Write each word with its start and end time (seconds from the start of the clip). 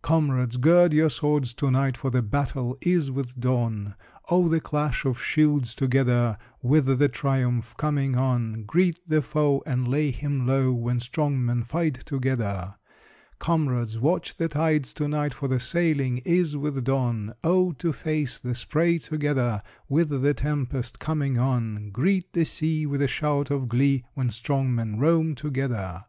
Comrades, 0.00 0.56
gird 0.56 0.94
your 0.94 1.10
swords 1.10 1.52
to 1.52 1.70
night, 1.70 1.94
For 1.98 2.10
the 2.10 2.22
battle 2.22 2.78
is 2.80 3.10
with 3.10 3.38
dawn! 3.38 3.96
Oh, 4.30 4.48
the 4.48 4.58
clash 4.58 5.04
of 5.04 5.20
shields 5.20 5.74
together, 5.74 6.38
With 6.62 6.86
the 6.98 7.10
triumph 7.10 7.74
coming 7.76 8.16
on! 8.16 8.62
Greet 8.62 8.98
the 9.06 9.20
foe, 9.20 9.62
And 9.66 9.86
lay 9.86 10.10
him 10.10 10.46
low, 10.46 10.72
When 10.72 11.00
strong 11.00 11.44
men 11.44 11.64
fight 11.64 12.00
together! 12.06 12.76
Comrades, 13.38 13.98
watch 13.98 14.38
the 14.38 14.48
tides 14.48 14.94
to 14.94 15.06
night, 15.06 15.34
For 15.34 15.48
the 15.48 15.60
sailing 15.60 16.22
is 16.24 16.56
with 16.56 16.82
dawn! 16.84 17.34
Oh, 17.44 17.72
to 17.72 17.92
face 17.92 18.38
the 18.38 18.54
spray 18.54 18.96
together, 18.96 19.62
With 19.90 20.08
the 20.08 20.32
tempest 20.32 20.98
coming 20.98 21.36
on! 21.36 21.90
Greet 21.90 22.32
the 22.32 22.46
sea 22.46 22.86
With 22.86 23.02
a 23.02 23.06
shout 23.08 23.50
of 23.50 23.68
glee, 23.68 24.06
When 24.14 24.30
strong 24.30 24.74
men 24.74 24.98
roam 24.98 25.34
together! 25.34 26.06